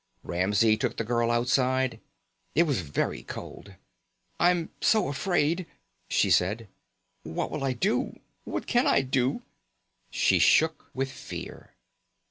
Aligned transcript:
Ramsey 0.23 0.77
took 0.77 0.97
the 0.97 1.03
girl 1.03 1.29
outside. 1.29 1.99
It 2.55 2.63
was 2.63 2.81
very 2.81 3.21
cold. 3.21 3.75
"I'm 4.39 4.71
so 4.81 5.09
afraid," 5.09 5.67
she 6.09 6.31
said. 6.31 6.67
"What 7.21 7.51
will 7.51 7.63
I 7.63 7.73
do? 7.73 8.19
What 8.43 8.65
can 8.65 8.87
I 8.87 9.01
do?" 9.03 9.43
She 10.09 10.39
shook 10.39 10.89
with 10.95 11.11
fear. 11.11 11.75